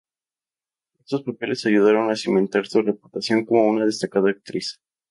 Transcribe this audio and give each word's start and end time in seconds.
Estos 0.97 1.21
papeles 1.21 1.63
ayudaron 1.67 2.09
a 2.09 2.15
cimentar 2.15 2.65
su 2.65 2.81
reputación 2.81 3.45
como 3.45 3.67
una 3.67 3.85
destacada 3.85 4.31
actriz. 4.31 4.79